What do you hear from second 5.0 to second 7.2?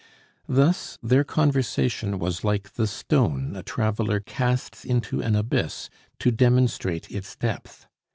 an abyss to demonstrate